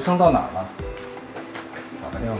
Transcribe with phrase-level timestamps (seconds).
[0.00, 0.66] 哎，吴声到哪儿了？
[2.02, 2.38] 打个电话。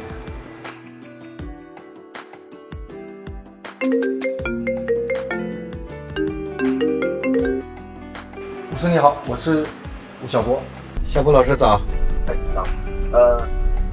[8.72, 9.66] 吴声你好，我是
[10.24, 10.62] 吴晓波。
[11.04, 11.78] 小波老师早。
[12.28, 12.64] 哎，早。
[13.12, 13.38] 呃，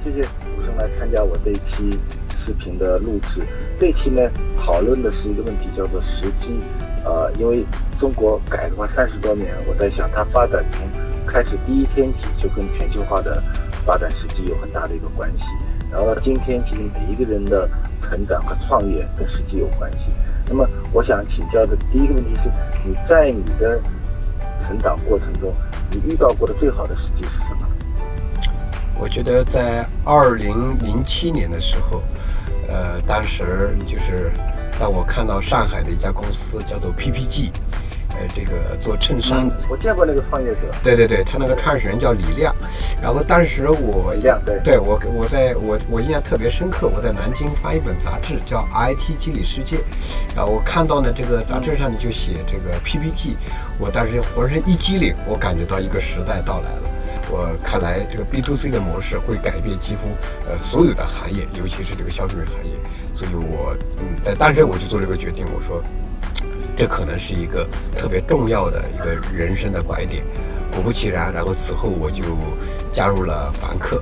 [0.02, 1.98] 谢谢吴生来参加我这一期
[2.46, 3.42] 视频的录制。
[3.78, 4.22] 这一期呢，
[4.64, 6.58] 讨论的是一个问题，叫做时机。
[7.04, 7.66] 呃，因为
[8.00, 10.88] 中国改革开放三十多年，我在想，它发展从
[11.26, 13.42] 开始第一天起，就跟全球化的
[13.88, 15.38] 发展时机有很大的一个关系。
[15.90, 17.66] 然后到今天，其实每一个人的
[18.02, 19.98] 成长和创业跟时机有关系。
[20.46, 22.42] 那么，我想请教的第一个问题是，
[22.86, 23.80] 你在你的
[24.60, 25.54] 成长过程中，
[25.90, 27.68] 你遇到过的最好的时机是什么？
[29.00, 32.02] 我觉得在二零零七年的时候，
[32.68, 34.30] 呃，当时就是
[34.78, 37.50] 让我看到上海的一家公司叫做 PPG，
[38.18, 42.54] 呃，这个做衬衫的，我见过那个创业者，对对对，他那个创始人叫李亮，
[43.00, 44.58] 然后当时我李亮对。
[44.64, 49.76] 对我我在我我印象特别深刻，我在南京翻一本杂志叫《IT 机理世界》，
[50.34, 53.36] 然后我看到呢这个杂志上呢就写这个 PPT，
[53.78, 56.82] 我当时浑身一激灵，我感觉到一个时代到来了。
[57.30, 60.08] 我看来这个 B to C 的模式会改变几乎
[60.48, 62.72] 呃所有的行业，尤其是这个消费品行业，
[63.14, 65.82] 所以我嗯在当时我就做了一个决定，我说
[66.78, 67.66] 这可能是一个
[67.96, 70.22] 特别重要的一个人生的拐点。
[70.70, 72.22] 果不其然，然后此后我就
[72.92, 74.00] 加入了凡客。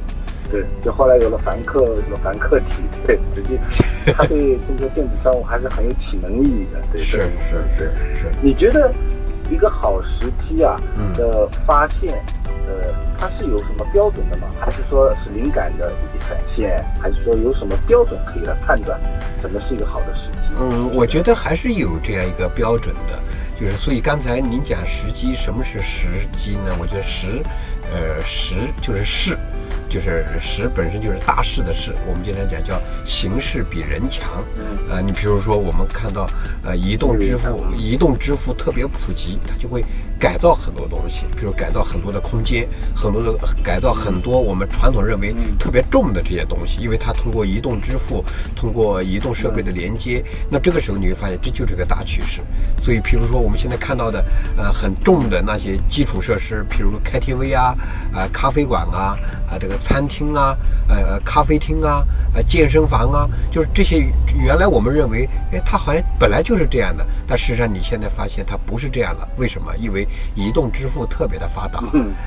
[0.51, 3.59] 对，就后来有了凡客，有了凡客体，对，实际
[4.13, 7.01] 他对中国电子商务还是很有启蒙意义的，对。
[7.01, 8.93] 是是是是，你觉得
[9.51, 12.23] 一个好时机啊嗯的发现，
[12.69, 14.49] 呃，它是有什么标准的吗？
[14.61, 16.85] 还是说是灵感的一个展现？
[17.01, 19.01] 还是说有什么标准可以来判断
[19.41, 20.36] 什么是一个好的时机？
[20.59, 23.23] 嗯，我觉得还是有这样一个标准的，
[23.61, 26.07] 就是所以刚才您讲时机，什么是时
[26.37, 26.75] 机呢？
[26.79, 27.43] 我觉得时，
[27.93, 29.37] 呃，时就是势，
[29.89, 31.95] 就是时本身就是大势的势。
[32.07, 34.43] 我们经常讲叫形势比人强。
[34.89, 36.29] 呃，你比如说我们看到，
[36.63, 39.85] 呃，移动支付，移动支付特别普及，它就会
[40.19, 48.25] 改造很多东西，比如改造很多的空间，很多的改造很多我们传统认为特别重的这些东西，因为它通过移动支付，
[48.55, 52.41] 通过移动设备的连接，那这个时候你会发现这就是个大趋势。
[52.81, 54.25] 所以，比如说我们现在看到的，
[54.57, 57.75] 呃，很重的那些基础设施，比如 KTV 啊，
[58.15, 59.17] 啊、咖啡馆啊，
[59.49, 60.57] 啊，这个餐厅啊，
[60.89, 69.29] 呃，咖啡厅啊，呃，健身房啊，就是这些原来我们认为，哎，它好像本来就是这样的，但事实上你现在发现它不是这样了。
[69.37, 69.75] 为什么？
[69.77, 71.81] 因为移动支付特别的发达，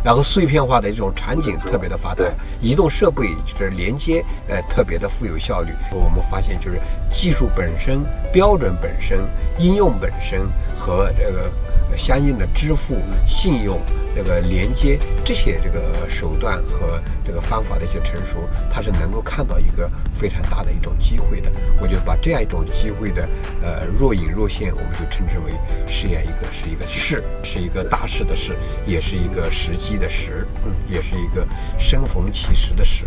[0.04, 2.24] 然后碎片化的这种场景特别的发达，
[2.62, 5.72] 移动设备就是连接，呃，特别的富有效率。
[5.92, 6.80] 我们发现就是
[7.12, 8.00] 技术本身、
[8.32, 9.20] 标准本身、
[9.58, 10.42] 应用本身
[10.78, 11.52] 和这个
[11.92, 12.98] 呃相应的支付、
[13.28, 13.80] 信用
[14.22, 21.50] 这个连接这些这个手段和这个方法的一些成熟，它是能够看到一个非常大的一种机会的。
[21.82, 23.26] 我就把这样一种机会的
[23.64, 25.54] 呃若隐若现，我们就称之为
[25.88, 31.48] 是样一个是一个势，是一个大势的势，也是一个时机的时，嗯，也是一个
[31.80, 33.06] 生逢其时的时。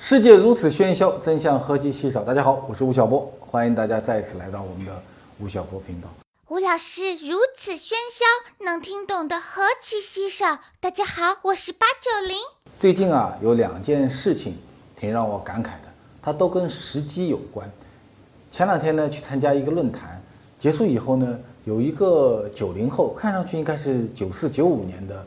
[0.00, 2.22] 世界如此喧嚣，真相何其稀少。
[2.22, 4.92] 大家好，我是吴晓波，欢迎大家再次来到我们的
[5.40, 6.08] 吴晓波频道。
[6.50, 8.24] 吴老师如此喧嚣，
[8.64, 10.58] 能听懂的何其稀少。
[10.80, 12.38] 大家好，我是八九零。
[12.80, 14.56] 最近啊，有两件事情
[14.96, 15.92] 挺让我感慨的，
[16.22, 17.70] 它都跟时机有关。
[18.50, 20.18] 前两天呢，去参加一个论坛，
[20.58, 25.26] 结束以后呢，有一个九零后，看上去应该是九四九五年的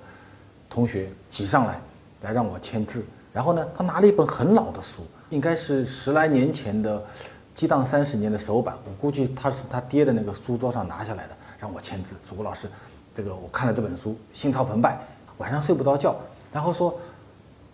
[0.72, 1.80] 同学挤上来，
[2.24, 3.06] 来让我签字。
[3.32, 6.98] 然后呢，他拿了一本很老的书，应该是十来年前的
[7.54, 12.16] 《激荡三十年》的首版，我估计他是他爹的那个书桌上拿下来的，让我签字。
[12.28, 12.68] 说吴老师，
[13.14, 14.98] 这个我看了这本书，心潮澎湃，
[15.38, 16.16] 晚上睡不着觉。
[16.54, 16.98] 然后说，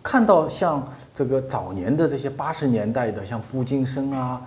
[0.02, 4.42] 看到像这个早年的这些八十年代的，像步惊生啊、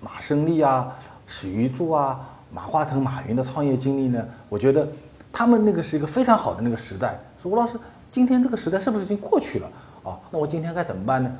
[0.00, 0.94] 马胜利啊、
[1.26, 2.20] 史玉柱啊、
[2.52, 4.86] 马化腾、马云的创业经历呢，我觉得
[5.32, 7.18] 他们那个是一个非常好的那个时代。
[7.42, 7.74] 说吴老师，
[8.10, 9.66] 今天这个时代是不是已经过去了？
[10.04, 11.30] 啊，那我今天该怎么办呢？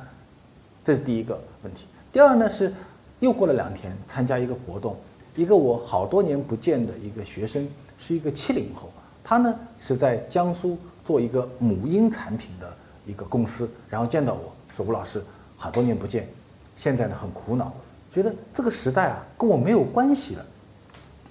[0.83, 1.85] 这是第一个问题。
[2.11, 2.73] 第二呢是，
[3.21, 4.95] 又过了两天，参加一个活动，
[5.35, 7.67] 一个我好多年不见的一个学生，
[7.99, 8.89] 是一个七零后，
[9.23, 10.75] 他呢是在江苏
[11.05, 12.67] 做一个母婴产品的
[13.05, 15.23] 一个公司，然后见到我说吴老师，
[15.55, 16.27] 好多年不见，
[16.75, 17.71] 现在呢很苦恼，
[18.11, 20.45] 觉得这个时代啊跟我没有关系了。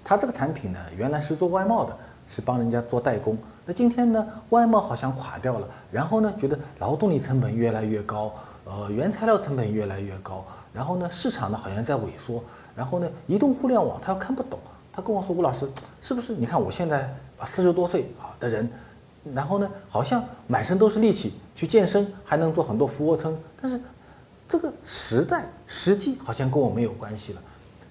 [0.04, 1.96] 他这个产品呢原来是做外贸的，
[2.32, 3.37] 是帮人家做代工。
[3.66, 8.32] 那今天呢，外贸好像垮掉了，然后呢，觉得劳动力成本越来越高，
[8.64, 12.43] 呃，原材料成本越来越高，然后呢，市场呢好像在萎缩，
[12.76, 14.58] 然后呢，移动互联网他又看不懂，
[14.93, 15.69] 他跟我说吴老师，
[16.00, 16.34] 是不是？
[16.34, 18.70] 你看我现在啊四十多岁啊的人，
[19.34, 23.81] 然后呢，好像满身都是力气去健身，还能做很多俯卧撑，但是
[24.49, 27.43] 这个时代时机好像跟我没有关系了。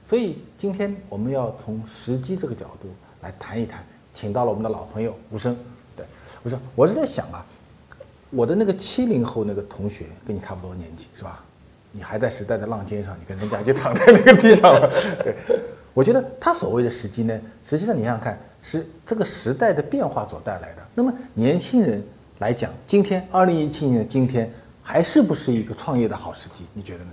[0.06, 2.90] 所以今天我们要从时机这个角度
[3.22, 3.84] 来谈一谈，
[4.14, 5.56] 请到了我们的老朋友吴声。
[5.96, 6.06] 对，
[6.42, 7.46] 我说，我是在想啊，
[8.32, 11.44] 我的那个七零后那个同学跟你差不多年纪是吧？
[11.92, 14.90] 你还在时代的浪尖上，你跟人家就躺在那个地上了。
[15.24, 15.36] 对，
[15.94, 20.84] 我觉得他所谓的时机呢，实际上你想想看，是这个时代的变化所带来的。
[20.94, 22.04] 那么年轻人
[22.40, 24.52] 来讲，今天二零一七年的今天，
[24.84, 26.66] 还是不是一个创业的好时机？
[26.74, 27.12] 你觉得呢？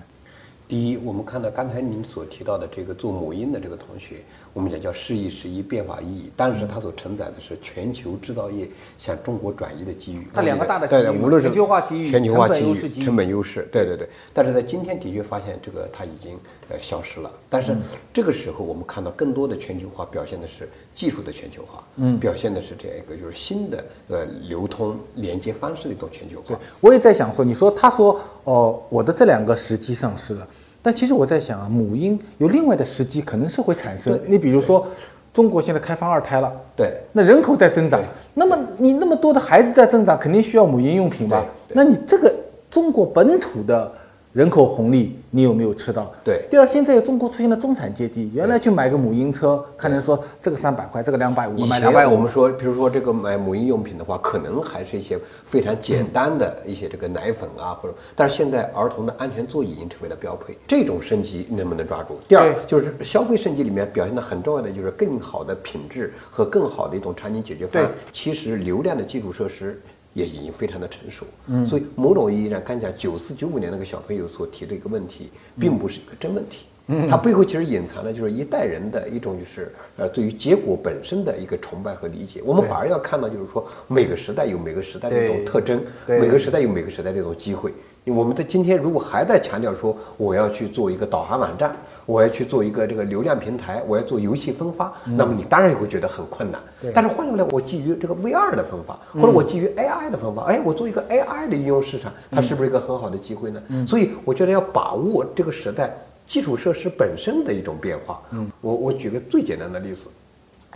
[0.68, 4.16] 第一，我们看到刚才您所提到的这个做母婴的这个同学，
[4.52, 8.68] 我们讲叫适宜时宜，变法意义，但是它所承载的是全球制造业
[8.98, 10.26] 向中国转移的机遇。
[10.34, 14.08] 它两个大的对对，机遇无论是全球化机遇全球化成本机遇、成本优势，对对对。
[14.32, 16.36] 但是在今天的确发现这个它已经
[16.68, 17.30] 呃消失了。
[17.48, 17.76] 但嗯是
[18.12, 26.58] 这个时候我们看到更多的全球化表现的是技术的全球化，嗯，表现的是这样一个就是新的呃流通连接方式的一种全球化。
[26.80, 30.46] 我也在想说，你说他说哦，我的这两个时机上市了，
[30.80, 34.16] 但其实我在想啊，母婴有另外的时机可能是会产生。
[34.28, 34.86] 你比如说，
[35.32, 38.00] 中国现在开放二胎了，对那人口在增长，
[38.34, 41.44] 那么你那么多的孩子在增长，肯定需要母婴用品吧？
[41.70, 42.32] 那你这个
[42.70, 43.92] 中国本土的
[44.36, 46.12] 人口红利，你有没有吃到？
[46.22, 62.18] 对第二，现在中国出现了中产阶级，原来去买个母婴车，可能说这个三百块，这个两百五，买两百，我们说，比如说这个买母婴用品的话，可能还是一些非常简单的一些这个奶粉啊，或者，但是现在儿童的安全座椅已经成为了标配，这种升级能不能抓住？
[62.28, 67.96] 第二就是消费升级里面表现的很重要的就是更好的品质和更好的一种场景解决方案对。
[68.12, 69.80] 其实流量的基础设施。
[70.16, 75.30] 也已经非常的成熟，嗯，所以某种意义上，刚讲九四九五年那个小朋友所提的一个问题，
[75.60, 82.40] 并不是一个真问题，嗯，它背后其实隐藏的就是一代人的一种就是呃对于结果本身的一个崇拜和理解。
[82.42, 86.18] 我们反而要看到就是说每个时代有每个时代的一种特征，对。
[86.18, 87.74] 每个时代有每个时代的一种机会。
[88.12, 91.74] 我们在今天如果还在强调说我要去做一个导航网站，
[92.04, 96.60] 我要去做一个这个流量平台，我要做游戏分发，那么你当然也会觉得很困难。
[96.94, 103.60] 但是换过来，我基于这个 VR 的分发，或者我基于 AI 的分发，哎，我做一个 AI 的应用市场，它是不是一个很好的机会呢？
[103.88, 105.92] 所以我觉得要把握这个时代
[106.24, 108.22] 基础设施本身的一种变化。
[108.30, 110.06] 嗯，我我举个最简单的例子。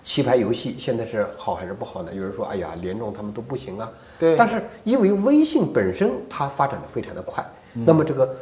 [0.03, 2.13] 棋牌游戏现在是好还是不好呢？
[2.15, 3.91] 有人说，哎呀，联众他们都不行啊。
[4.19, 8.35] 对但是因为微信本身它发展的非常的快，那么这个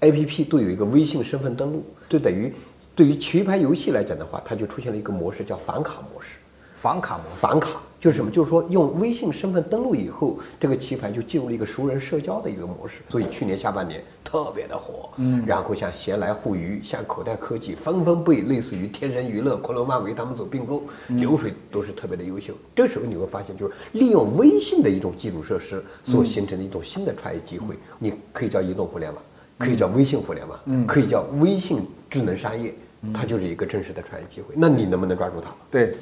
[0.00, 2.52] A P P 都有一个微信身份登录，就等于
[2.94, 6.38] 对于棋牌游戏来讲的话，它就出现了一个模式叫反卡模式。
[6.80, 7.36] 反卡模式。
[7.36, 8.30] 返卡就是什么？
[8.30, 13.00] 就是说用微信身份登录以后，这个棋牌就进入了一个熟人社交的一个模式。
[13.08, 22.54] 所以去年下半年特别的火，嗯，然后像闲来互娱、像口袋科技纷纷被类似于天神娱乐、昆仑万维他们所并购，流水都是特别的优秀。
[22.74, 29.22] 这时候你会发现，就是利用微信的一种基础设施所形成的一种新的创业机会，你可以叫移动互联网，
[29.58, 32.74] 可以叫微信互联网，嗯，可以叫微信智能商业，
[33.14, 34.54] 它就是一个真实的创业机会。
[34.56, 35.50] 那你能不能抓住它？
[35.70, 35.96] 对，那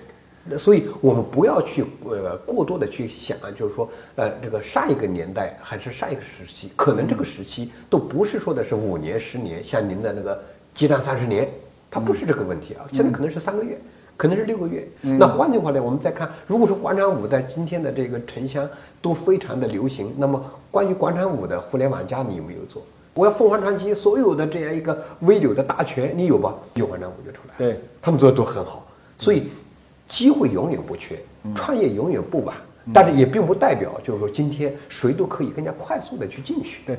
[0.59, 10.39] 所以，我们不要去呃过多的去想，就是说，呃，这个上一个年代还是上一个时期，可能这个时期都不是说的是五年、十年，像您的那个
[10.75, 11.51] 鸡蛋三十年，
[11.91, 13.81] 它不是这个问题啊，现在可能是三个月，
[14.19, 14.87] 可能是六个月。
[15.01, 18.69] 那换句话呢，我们再看，如果说广场舞在今天的这个城乡
[19.01, 22.83] 都非常的流行，那么关于广场舞的互联网加，你有没有做？
[23.15, 26.55] 我要凤凰传奇所有的这样一个微流的大全，你有吧？
[26.75, 27.73] 有广场舞就出来了。
[27.73, 29.45] 对他们做的都很好，所以
[30.15, 31.19] 机会永远不缺，
[31.57, 32.55] 创业永远不晚。
[32.93, 36.83] 但是也并不代表就是说今天谁都可以更加快速的去进去。
[36.87, 36.97] 对，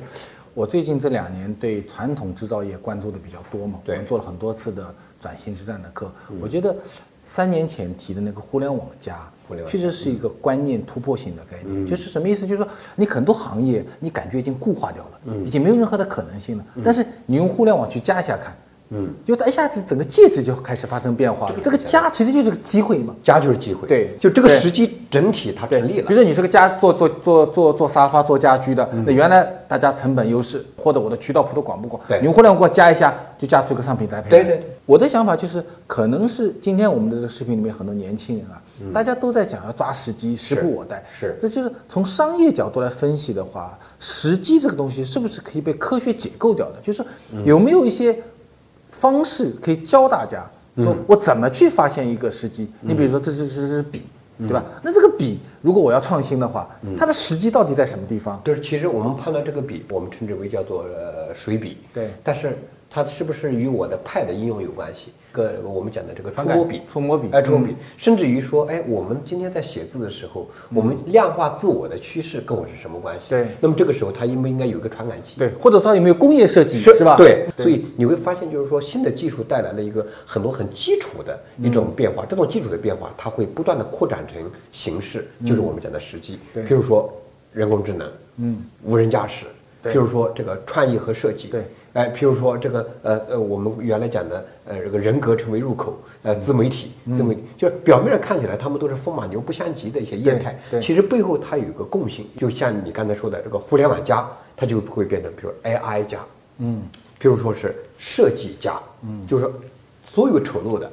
[0.52, 6.12] 我最近这两年对传统制造业关注的比较多嘛，我对们做了很多次的转型之战的课。
[6.40, 6.76] 我觉得
[7.24, 11.86] 三年前提的那个互联网加互联，网确实是一个观念突破性的概念。
[11.86, 12.44] 就是什么意思？
[12.44, 16.64] 就是说你很多行业你感觉已经固化掉了，已经没有任何的可能性了。
[16.84, 18.52] 但是你用互联网去加一下看。
[18.90, 21.56] 嗯，就它一下子整个介质就开始发生变化了。
[21.62, 23.14] 这个加其实就是个机会嘛。
[23.22, 26.20] 加就是机会，对就这个时机整体它成立了比如。
[26.20, 34.30] 说你是个家做做做做做沙发做家居的，嗯那原来大家成本优势或者我的渠道铺的广不广，对你用互联网给我加一下，就加出一个商品栽培来。
[34.30, 38.62] 对对对我的想法就是，可能是今天我们的这个视频里面很多年轻人啊，
[38.94, 40.98] 大家都在讲要抓时机，时不我待。
[40.98, 46.76] 嗯是这就是从商业角度来分析的话，时机这个东西是不是可以被科学解构掉的？
[46.84, 47.02] 就是
[47.32, 48.16] 嗯有没有一些
[48.98, 50.44] 方式可以教大家，
[50.76, 52.70] 说嗯我怎么去发现一个时机？
[52.80, 54.02] 你比如说，这是这是笔，
[54.38, 54.64] 嗯对吧？
[54.82, 58.40] 那这个笔，如果我要创新的话，它的时机到底在什么地方？
[58.44, 61.78] 就是其实我们判断这个笔，我们称之为叫做呃水笔。
[61.92, 62.56] 对但是
[62.90, 65.12] 它是不是与我的 Pad 应用有关系？
[65.32, 73.28] 个我们讲的这个触摸笔，触摸笔哎，触摸笔嗯，甚至于说，哎，我们今天在写字的时候，我们量化自我的趋势跟我是什么关系？
[73.28, 75.38] 对那么这个时候它应不应该有一个传感器？
[75.38, 77.16] 对，或者它有没有工业设计是吧？
[77.18, 86.38] 对，所以你会发现，就是说新的技术带来了一个很多很基础的一种变化，这种基础的变化，它会不断的扩展成形式，就是我们讲的实际。
[86.54, 87.12] 对譬如说
[87.52, 89.44] 人工智能，嗯，无人驾驶，
[89.82, 91.62] 对譬如说这个创意和设计，对。
[91.96, 97.16] 哎，譬如说这个呃呃，我们原来讲的呃这个人格成为入口，呃自媒体，嗯。
[97.16, 106.18] 自媒体就是表面上看起来他们都是风马牛不相及的一些业态，其实背后它有一个共性，就像你刚才说的这个互联网加，它就会变成比如 AI 加，
[106.58, 106.82] 嗯，
[107.18, 109.52] 比如说是设计加，嗯，就是说
[110.04, 110.92] 所有丑陋的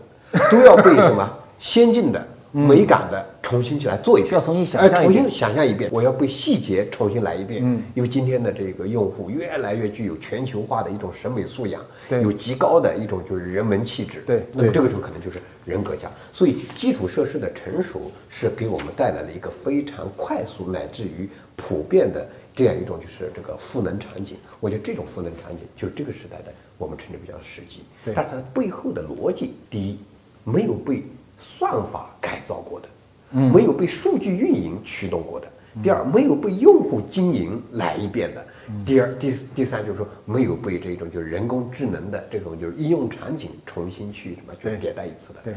[0.49, 1.29] 都要被什么
[1.59, 5.21] 先进的、美感的重新起来做一遍，需要重新想哎，象一遍。
[5.21, 7.61] 重新想象一遍，我要被细节重新来一遍。
[7.63, 12.21] 嗯，因为今天的这个用户越来越具有全球化的一种审美素养，对。
[12.21, 14.23] 有极高的一种就是人文气质。
[14.25, 24.37] 对那么这个时候可能就是人格加，所以基础设施的成熟是给我们带来了一个非常快速乃至于普遍的这样一种就是这个赋能场景。
[24.61, 28.13] 我觉得这种赋能场景就是这个时代的我们称之为叫实际，对。
[28.13, 29.99] 但是它背后的逻辑，第一
[30.45, 31.03] 没有被
[31.37, 32.87] 算法改造过的，
[33.33, 35.51] 没有被数据运营驱动过的。
[35.81, 38.41] 第二，没有被用户经营来一遍的；
[38.85, 45.39] 第二、第第三，就是说没有被这种就是人工智能的这种就是应用场景重新去什么去迭代一次的。
[45.43, 45.55] 对，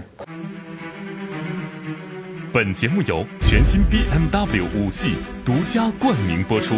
[2.50, 6.76] 本节目由全新 BMW 五系独家冠名播出。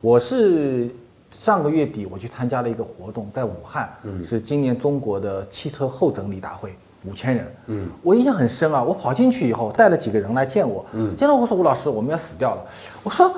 [0.00, 0.88] 我是
[1.30, 3.86] 上个月底我去参加了一个活动，在武汉，
[4.26, 8.82] 是今年中国的汽车后整理大会，五千人，嗯，我印象很深啊。
[8.82, 12.64] 我跑进去以后，带了几个人来见我，嗯，见到我说吴老师，我们要死掉了。
[13.02, 13.32] 我说。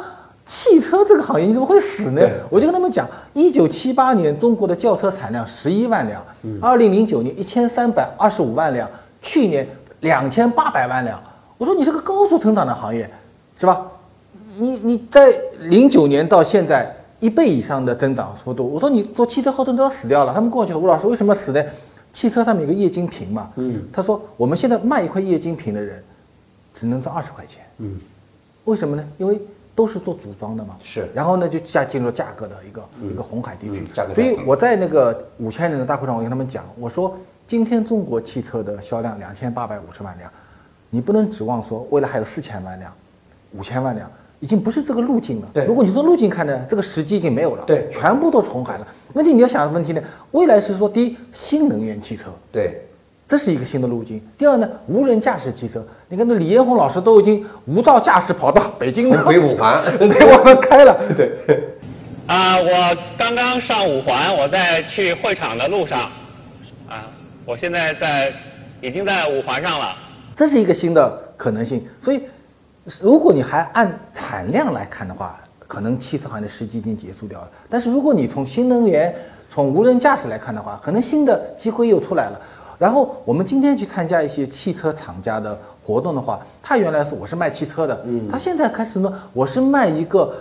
[0.46, 2.20] 汽车这个行业你怎么会死呢？
[2.50, 6.22] 我就跟他们讲，一九七八年中国的轿车产量十一万辆，
[6.60, 8.86] 二零零九年一千三百二十五万辆，
[9.22, 9.66] 去年
[10.00, 11.18] 两千八百万辆。
[11.56, 13.10] 我说你是个高速成长的行业，
[13.58, 13.86] 是吧？
[14.58, 20.34] 你你在零九年到现在一倍以上的增长速度，我说你做汽车后盾都要死掉了。
[20.34, 21.64] 他们跟我讲，吴老师为什么死呢？
[22.14, 26.00] 汽车上面有个液晶屏嘛，嗯，他说我们现在卖一块液晶屏的人，
[26.72, 28.00] 只能赚二十块钱，嗯，
[28.66, 29.04] 为什么呢？
[29.18, 29.38] 因为
[29.74, 31.08] 都是做组装的嘛，是。
[31.12, 33.80] 然后呢就下进入了价格的一个、一个红海地区。
[33.80, 37.18] 嗯，价格所以我在那个五千人的大会上，我跟他们讲，我说
[37.48, 40.30] 今天中国汽车的销量两千八百五十万辆，
[40.90, 42.92] 你不能指望说未来还有四千万辆、
[43.50, 44.08] 五千万辆，
[44.44, 45.48] 已经不是这个路径了。
[45.54, 48.86] 对如果你从路径看呢，这个时机已经没有了，对全部都是红海了。
[49.14, 52.86] 问题你要想的问题呢，未来是说第一新能源汽车，对，
[53.26, 54.20] 这是一个新的路径。
[54.36, 61.32] 第二呢，无人驾驶汽车，你看那李彦宏老师都已经无照驾驶跑到北京从北五环对往上开了， 对。
[62.26, 66.00] 啊，我刚刚上五环，我在去会场的路上，
[66.86, 67.08] 啊，
[67.46, 68.30] 我现在在，
[68.82, 69.96] 已经在五环上了。
[70.36, 71.86] 这是一个新的可能性。
[72.02, 72.22] 所以，
[73.00, 77.48] 如果你还按产量来看的话，可能汽车行业的时机已经结束掉了。
[77.68, 79.14] 但是如果你从新能源、
[79.48, 82.40] 从无人驾驶来看的话，可能新的机会又出来了。
[82.78, 90.34] 然后我们今天去参加一些汽车厂家的活动的话，他原来是我是卖汽车的，嗯，他现在开始呢，我是卖一个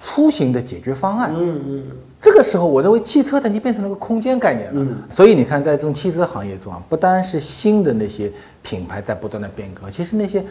[0.00, 1.86] 出行的解决方案，嗯嗯。
[2.20, 4.86] 这个时候，我认为汽车它已经变成了个空间概念了。
[5.10, 8.32] 所以你看，在这种汽车行业中啊，不单是新的那些
[8.62, 10.44] 品牌在不断的变革，其实那些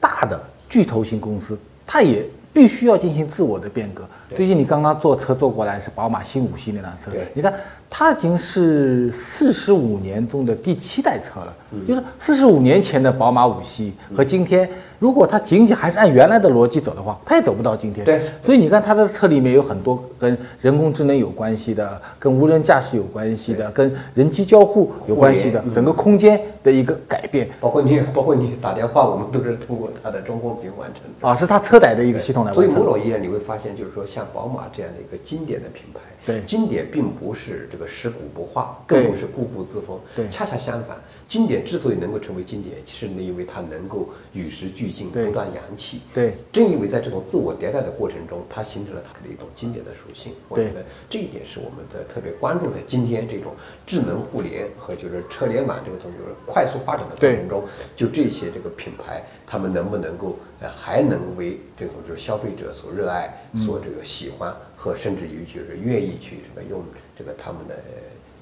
[0.00, 0.40] 大的
[0.72, 4.08] 巨头型公司，它也必须要进行自我的变革。
[4.34, 7.52] 最近你刚刚坐车坐过来是宝马新五系那辆车，你看
[7.94, 11.54] 它已经是四十五年中的第七代车了，
[11.86, 14.66] 就是四十五年前的宝马五系和今天，
[14.98, 18.02] 如果它仅仅还是按原来的逻辑走的话，它也走不到今天。
[18.06, 18.22] 对。
[18.40, 27.46] 所以你看它的车里面有很多跟人工智能有关系的，跟无人驾驶有关系的，跟人机交互有关系的，整个空间的一个改变。
[27.60, 31.28] 包括你， 包括你打电话，我们都是通过它的中控屏完成的。
[31.28, 32.82] 啊，是它车载的一个系统来完成所以。
[32.82, 36.40] 某种意义上，你会发现，就是说，像宝马这样的一个经典的品牌，对。
[36.46, 46.02] 经典并不是这个食古不化，更不是固步自封，对恰恰相反，经典之所以能够成为经典，是因为它能够与时俱进，不断扬气。
[46.14, 50.32] 对正因为在这种自我迭代的过程中，它形成了它的一种经典的属性。
[50.48, 52.76] 我觉对得这一点是我们的特别关注的。
[52.86, 53.54] 今天这种
[53.86, 57.64] 智能互联和就是车联网这个东西，就是快速发展的过程中，
[57.96, 66.80] 就这些这个品牌，他们能不能够呃还能为这种就是消费者所热爱、所这个喜欢和甚至于就是愿意去这个用
[67.16, 67.76] 这个他们的。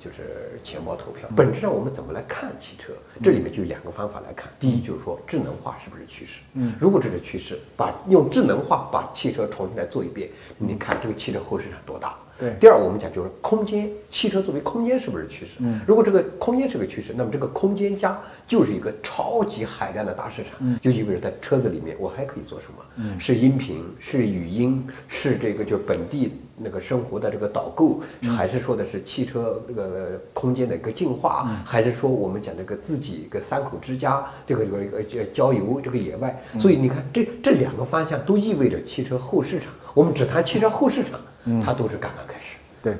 [0.03, 1.29] 就是钱包投票。
[1.37, 2.95] 本质上，我们怎么来看汽车？
[3.23, 4.51] 这里面就有两个方法来看。
[4.59, 6.41] 第一就是说，智能化是不是趋势？
[6.55, 12.17] 嗯，如果这是趋势，把用智能化把汽车重新来做一遍，你看这个汽车后市场多大？
[12.41, 15.53] 对第二，我们讲就是空间，汽车作为空间是不是趋势？
[15.59, 22.85] 嗯，如果这个空间是个趋势，那么这个空间加就是一个超级海量的大市场，嗯，就意味着在车子里面我还可以做什么？
[22.97, 28.01] 嗯，是音频，是语音，是这个就本地那个生活的这个导购，
[28.37, 36.43] 还是说的是汽车那个空间的一个进化，还是说我们讲这个自己一个三口之家这个这个一个郊游这个野外？
[36.59, 39.69] 所以你看这这两个方向都意味着汽车后市场。
[39.93, 41.21] 我们只谈汽车后市场，
[41.65, 42.57] 它都是刚刚开始。
[42.83, 42.97] 对，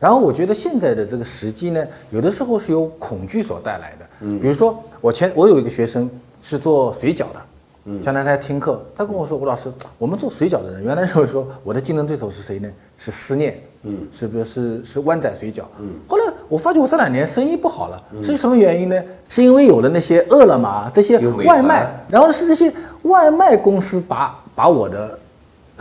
[0.00, 4.06] 然后我觉得现在的这个时机呢，有的时候是由恐惧所带来的。
[4.20, 6.08] 嗯，比如说我前我有一个学生
[6.42, 7.42] 是做水饺的，
[7.84, 12.68] 嗯，前两天听课，他跟我说，吴老师，我们做水饺的人原来认为说我的竞争对手是谁呢？
[12.98, 15.62] 是思念，嗯，是不是是是湾仔水饺？
[15.80, 19.02] 嗯，后来我发觉我这两年生意不好了，是什么原因呢？
[19.28, 22.72] 是因为有了那些饿了么这些外卖，然后是这些
[23.02, 25.18] 外卖公司把把我的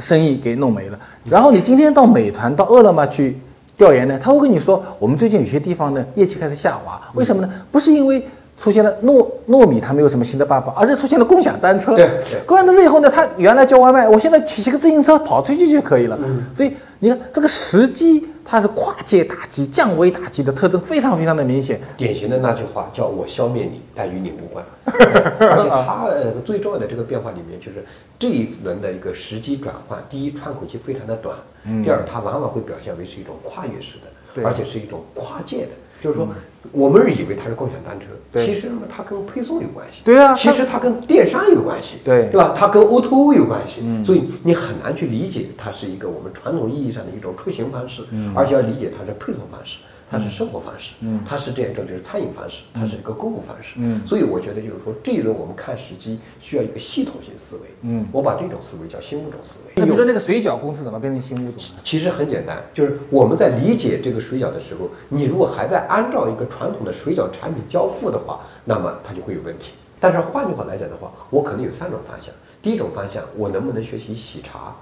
[0.02, 1.00] 生意给弄没了。
[1.30, 3.38] 然后你今天到美团、到饿了么去
[3.78, 7.50] 调研呢，他会跟你说，我们最近有些地方呢业绩开始下滑，为什么呢？
[7.72, 8.28] 不是因为
[8.60, 11.96] 出现了糯糯米它没有什么新的办法，而是出现了共享单车。
[11.96, 16.20] 对对共享单车以后呢，他原来叫外卖，我现在骑个自行车跑出去就可以了。
[16.54, 21.80] 所以你看这个时机，它是跨界打击、降维打击的特征非常非常的明显。
[21.96, 27.86] 典型的那句话叫“我消灭你，但与你无关”， 而且它呃最重要的这个变化里面，就是
[28.20, 30.04] 这一轮的一个时机转换。
[30.10, 31.34] 第一，窗口期非常的短；
[31.82, 35.72] 第二，它往往会表现为是一种跨越式的，而且是一种跨界的。
[36.02, 36.28] 就是说，
[36.72, 40.02] 我们以为它是共享单车，对其实呢，它跟配送有关系。
[40.04, 41.98] 对啊其实它跟电商有关系。
[42.04, 42.54] 对对吧？
[42.56, 43.82] 它跟 O to O 有关系。
[44.04, 48.02] 所以你很难去理解它是一个我们传统意义上的一种出行方式，
[48.36, 49.78] 而且要理解它是配送方式。
[50.12, 50.92] 它是生活方式，
[51.26, 59.72] 它是这样一种就是餐饮方式，它是一个购物方式，嗯所以我觉得就是说这一轮我们看时机需要一个系统性思维，嗯，我把这种思维叫新物种思维。
[59.78, 61.82] 那比如说那个水饺公司怎么变成新物种呢？
[61.82, 69.72] 其实很简单，就是我们在理解这个水饺的时候，你如果还在按照一个传统的水饺产品交付的话，那么它就会有问题。
[69.98, 72.34] 但是换句话来讲的话，我可能有三种方向。
[72.62, 74.76] 第一种方向，我能不能学习喜茶，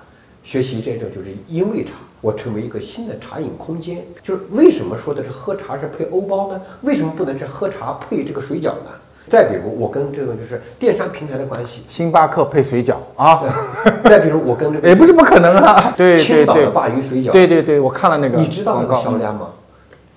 [0.43, 4.05] 学习这种就是因为茶，我成为一个新的茶饮空间。
[4.23, 6.61] 就是为什么说的是喝茶是配欧包呢？
[6.81, 8.91] 为什么不能是喝茶配这个水饺呢？
[9.27, 13.43] 再比如我跟这个就是电商平台的关系，星巴克配水饺啊，
[14.05, 15.93] 再比如我跟这个 也不是不可能啊。
[15.95, 19.49] 对对对青岛的，鲅鱼水饺，对对对，我看了那个你知道那个销量吗？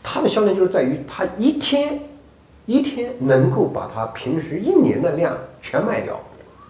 [0.02, 2.00] 它的销量就是在于它一天
[2.64, 6.18] 一天能够把它平时一年的量全卖掉。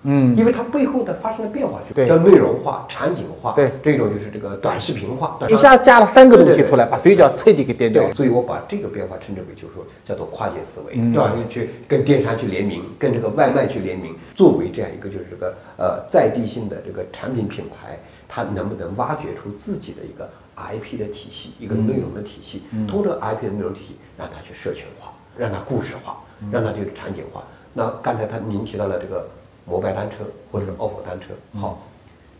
[0.05, 8.15] 嗯，因为它背后的发生了变化，就对叫内容化、场景化，对这种就是这个短视频化，短一下加了三个东西出来，把水饺彻底给颠掉对，了。
[8.15, 11.33] 所以我把这个变化称之为就是说叫做跨界思维，嗯对吧？
[11.49, 26.17] 去跟电商去联名，跟这个外卖去联名，作为这样一个就是这个呃在地性的这个产品品牌，它能不能挖掘出自己的一个 IP 的体系，一个内容的体系，嗯通过 IP 的内容体系，让它去社群化，让它故事化，
[26.51, 27.43] 让它去场景化。
[27.73, 29.27] 那刚才他您提到了这个
[29.65, 30.19] 摩拜单车
[30.51, 31.87] 或者是 ofo 单车，好，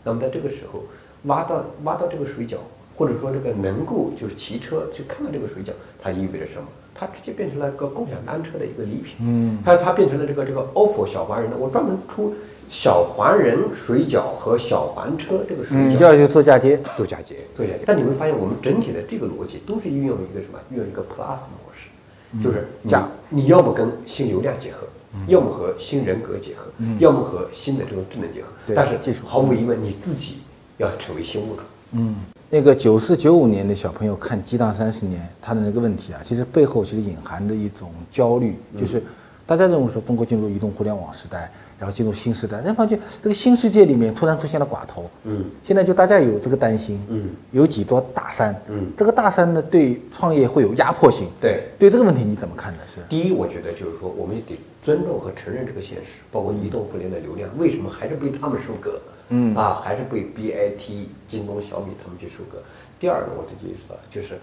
[0.03, 0.83] 那么在这个时候
[1.23, 2.57] 挖到挖到这个水饺，
[2.95, 6.67] 或者说这个能够就是骑车去看到这个水饺，它意味着什么？
[6.95, 12.31] 它直接变成了一个共享单车的一个礼品，嗯，它它变成了这个这个 ofo 小黄人的，我专门出
[12.69, 16.79] 小黄人水饺和小黄车这个水饺，你，就要去做嫁接。
[16.95, 17.83] 做嫁接，做嫁接。
[17.85, 20.59] 但你会发现，我们整体的这个逻辑都是运用一个什么？
[20.69, 24.85] 运用一个 plus 模式，就是你价你要么跟新流量结合，
[25.27, 28.47] 要么和新人格结合，要么和新的这种智能结合。
[28.67, 30.37] 对但是毫无疑问，你自己
[30.77, 31.63] 要成为新物种。
[31.91, 32.15] 嗯
[32.49, 39.01] 那个九四九五年的小朋友看《激荡三十年》，他的那个问题啊，其实背后其实隐含的一种焦虑，就是
[39.45, 48.91] 大家认为说中国进入移动互联网时代，然后进入新时代，但发觉这个新世界里面突然出现了寡头，嗯，现在就大家有这个担心，嗯，有几座大山，嗯。
[48.95, 51.65] 这个大山呢对创业会有压迫性，对。
[51.77, 52.79] 对这个问题你怎么看呢？
[52.87, 59.53] 是第一，我觉得就是说，我们也得尊重和承认这个现实，包括移动互联的流量为什么还是被他们收割，嗯。
[59.55, 62.59] 啊，还是被 BIT、京东、小米他们去收割。
[62.97, 64.39] 第二呢，我得意识到，就是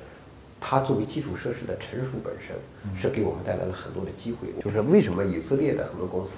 [0.61, 2.55] 它作为基础设施的成熟本身，
[2.95, 4.49] 是给我们带来了很多的机会。
[4.63, 6.35] 就是为什么以色列的很多公司，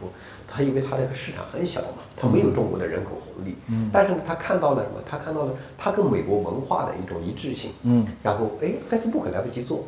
[0.46, 5.02] 它因为它这个市场很小嘛，它没有中国的人口红利，嗯，但是呢，它看到了什么？
[5.04, 9.84] 它看到了它跟美国文化的一种一致性，嗯，然后哎，Facebook 来不及做。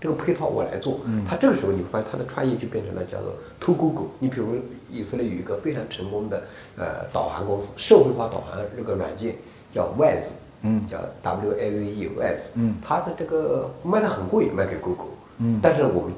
[0.00, 4.06] 这个配套我来做，它这个时候你会发现它的创业就变成了叫做 to Google。
[4.20, 4.54] 你比如
[4.92, 6.40] 以色列有一个非常成功的
[6.76, 9.34] 呃导航公司，社会化导航这个软件
[9.74, 10.28] 叫 Waze，
[10.62, 16.12] 嗯，叫 W A Z E Waze，嗯，它的这个卖的很贵，卖给 Google，嗯，但是我们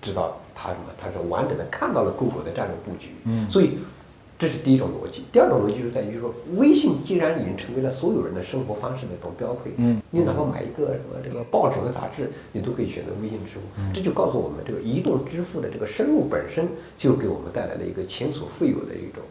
[0.00, 0.92] 知道它什么？
[1.00, 3.78] 它是完整的看到了 Google 的战略布局，嗯，所以。
[4.36, 5.22] 这这是第一种逻辑。
[5.32, 13.60] 第二种逻辑就在于说，微信既然已经成为了所有人的生活方式的一种标配，嗯，你哪怕买一个什么这个报纸和杂志，你都可以选择微信支付。
[13.94, 19.22] 这就告诉我们，这个移动支付的这个深入本身就给我们带来了一个前所未有的一种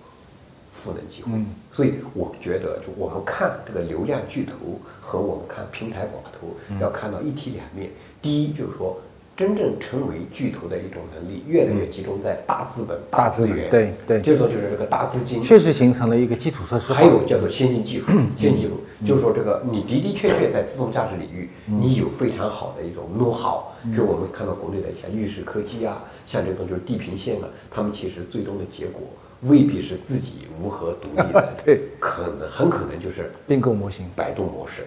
[0.74, 1.32] 赋能机会。
[1.72, 4.54] 所以我觉得，就我们看这个流量巨头
[5.00, 6.48] 和我们看平台寡头，
[6.82, 7.90] 要看到一体两面。
[8.22, 9.00] 第一就是说。
[9.36, 13.68] 真正成为巨头的一种能力，越来越集中在大资本、大资源。
[13.68, 16.94] 对对，这种就是这个大资金，确实形成了一个基础设施。
[16.94, 18.06] 还有叫做先进技术，
[18.38, 23.64] 先进技术，就是说这个你的的确确在自动驾驶领域，你有非常好的一种 know how。
[23.86, 29.02] 比如我们看到国内的像玉石科技啊，像这种就是地平线啊，他们其实最终的结果
[29.44, 34.84] 未必是自己如何独立的， 对，可能很可能就是并购模型、百度模式。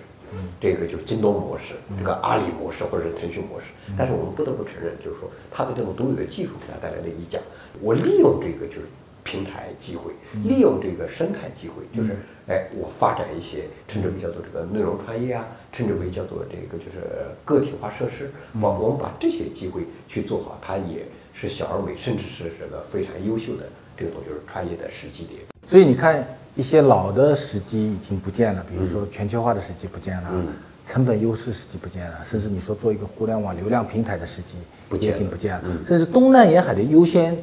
[0.61, 3.66] 这个就是京东模式，这个阿里模式或者是腾讯模式，
[3.97, 7.40] 但是我们不得不承认，就是说它的这种独有的技术给它带来了一讲。
[7.81, 8.83] 我利用这个就是
[9.23, 10.12] 平台机会，
[10.45, 12.16] 利用这个生态机会，就是
[12.49, 17.01] 哎，我发展一些称之为叫做这个内容创业啊，称之为叫做这个就是
[17.45, 23.66] 个体化设施，把我们把这些机会去做好，它也是小而美，甚至是这个非常优秀的
[23.97, 25.41] 这种就是创业的时机点。
[25.69, 26.25] 所以你看。
[26.57, 30.31] 一些老的时机已经不见了，比如说全球化的时机不见了，
[30.87, 34.57] 成本优势时机不见了，甚至你说做一个互联网流量平台的时机
[34.99, 37.37] 也已经不见了，甚至东南沿海的优先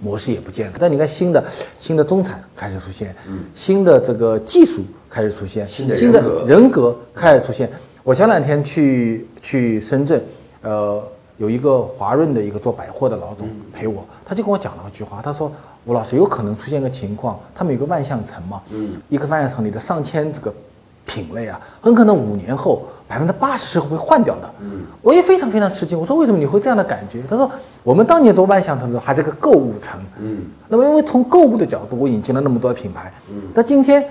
[0.00, 0.76] 模式也不见了。
[0.80, 1.44] 但你看新的
[1.78, 3.14] 新的中产开始出现，
[3.54, 7.70] 新的这个技术开始出现，新的人格开始出现。
[8.02, 10.20] 我前两天去去深圳，
[10.62, 11.00] 呃，
[11.36, 15.50] 有一个华润的一个做百货的老总陪我，他就跟我讲了一句话，他说。
[15.88, 20.52] 吴老师，有可能出现个情况，他们有个万象城嘛，嗯，一个万象城里的上千这个
[21.04, 25.96] 品类啊，很可能五年后百分之八十是会被换掉的，嗯，我也非常非常吃惊。
[25.96, 27.22] 我说为什么你会这样的感觉？
[27.30, 27.48] 他说
[27.84, 34.04] 我们当年做万象城的时候还是个购物城，嗯，那么因为从购物的角度，我引进了那么多的品牌，嗯，那今天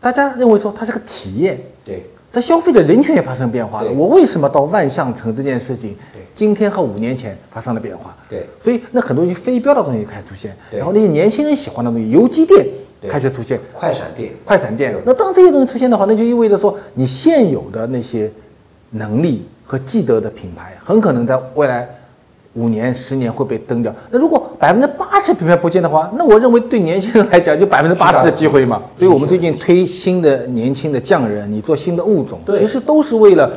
[0.00, 2.08] 大家认为说它是个体验，对。
[2.32, 3.92] 但消费者人群也发生变化了。
[3.92, 5.94] 我为什么到万象城这件事情，
[6.34, 8.16] 今天和五年前发生了变化？
[8.28, 12.66] 对，所以那很多非标的东西开始出现，然后那些年轻人喜欢的东西，游击店
[13.08, 14.94] 开始出现，快闪店，快闪店。
[15.04, 18.30] 那当这些东西出现的话，那就意味着说，你现有的那些
[18.90, 21.88] 能力和既得的品牌，很可能在未来。
[22.54, 23.94] 五年、十年会被蹬掉。
[24.10, 28.82] 那如果百分之八十品牌不见的话，那我认为对年轻人来讲，就百分之八十的机会嘛。
[28.96, 33.50] 所以我们最近推新的年轻的匠人，你做新的物种，其实都是为了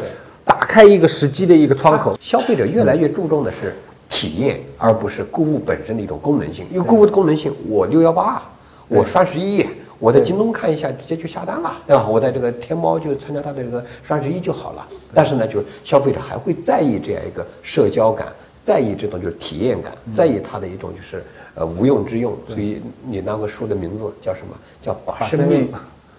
[0.46, 2.18] 打开一个时机的一个窗口。
[2.22, 3.76] 消费者越来越注重的是
[4.10, 6.66] 体验，而不是购物本身的一种功能性。
[6.72, 8.42] 因为购物的功能性，我六幺八，
[8.88, 9.66] 我双十一，
[10.00, 12.08] 我在京东看一下，直接就下单了，对吧？
[12.08, 14.88] 我在这个天猫就参加它的这个双十一就好了。
[15.14, 18.28] 但是呢，就是消费者还会在意这样一个社交感。
[18.66, 21.24] 在意这种就是体验感，在意它的一种就是
[21.54, 24.58] 呃无用之用，所以你那个书的名字叫什么？
[24.82, 25.72] 叫把生命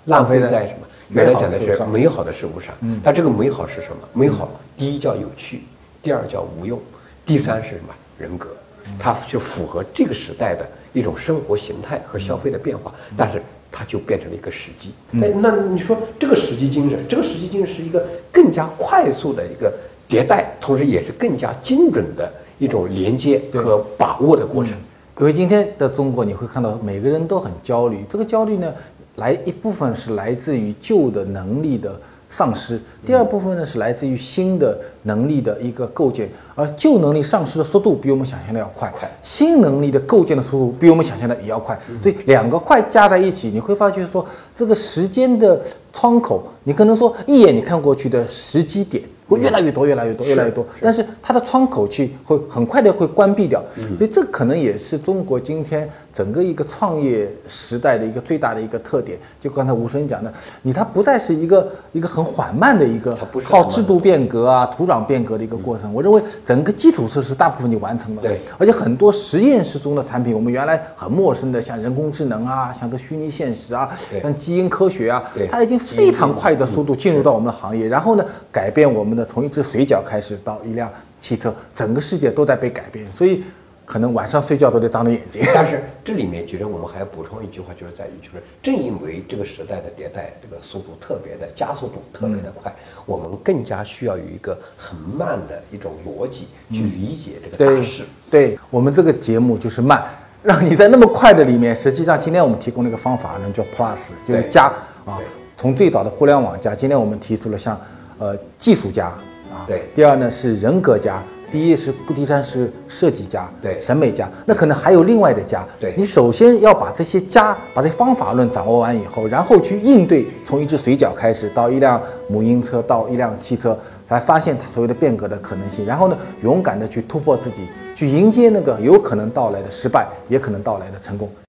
[0.05, 0.87] 浪费在什么？
[1.09, 4.09] 原来讲的是美好的事物上，但这个美好是什么？
[4.13, 5.63] 美好第一叫有趣，
[6.03, 6.81] 第二叫无用，
[7.27, 7.93] 第三是什么？
[8.17, 8.49] 人格，
[8.97, 14.95] 它就符合这个时代的一种生活形态和消费的变化，但是它就变成了一个时机。
[15.15, 19.73] 哎，那你说这个时机精神，这个时机精神是一个更加快速的一个。
[20.09, 24.77] 迭代，同时也是更加精准的一种连接和把握的过程。
[25.19, 28.05] 因为今天的中国，你会看到每个人都很焦虑。
[28.11, 28.73] 这个焦虑呢，
[29.17, 36.29] 来一部分是来自于旧的能力的丧失，第二部分呢是来自于新的能力的一个构建。
[36.55, 41.79] 而旧能力丧失的速度比我们想象的要快，快；新能力的构建的速度比我们想象的也要快。
[42.03, 45.61] 所以两个快加在一起，你会发觉说，这个时间的
[45.95, 49.03] 窗口，你可能说一眼你看过去的时机点。
[49.29, 50.67] 会越来越多，越来越多，越来越多。
[50.81, 53.63] 但是它的窗口期会很快的会关闭掉，
[53.99, 59.19] 所以这可能也是中国今天整个一个创业时代的一个最大的一个特点。
[59.41, 65.93] 就刚才吴声讲的，你它不再是一个一个很缓慢的一个靠制度变革啊、土壤变革的一个过程。
[65.93, 73.91] 我认为整个基础设施大部分你完成了，对，而且很多实验室中的产品，我们原来很陌生的，像人工智能啊，像这虚拟现实啊，
[74.23, 79.17] 像基因科学啊，它已经非常快的速度进入到我们的行业，然后呢，改变我们。
[79.17, 83.43] 的从一只水饺开始到一辆汽车，整个世界都在被改变，所以
[83.87, 85.41] 可能晚上睡觉都得张着眼睛。
[85.55, 92.71] 但是这里面其实我们还要补充一句话，就是在于，就是正因为这个时代的迭代，这个速度特别的加速度特别的快，
[93.07, 98.03] 我们更加需要有一个很慢的一种逻辑去理解这个大势。
[98.31, 100.05] 对我们这个节目就是慢，
[100.43, 104.65] 让你在那么快的里面，实际上今天我们提供了一个方法，呢叫 Plus，就是加
[105.05, 105.19] 啊，
[105.57, 107.81] 从最早的互联网加，今天我们提出了像。
[108.19, 109.91] 呃，技术加啊，对。
[109.95, 115.65] 第二呢是人格家，第一是顾第三是设计家，对审美家，那可能还有另外的家。
[115.81, 123.79] 对你首先要把这些家，把这方法论掌握完以后，然后去应对，从一只水饺开始，到一辆母婴车，到一辆汽车，
[124.09, 127.63] 来发现它所谓的变革的可能性，然后呢，勇敢的去突破自己，
[127.95, 131.31] 去迎接那个有可能到来的失败，也可能到来的成功。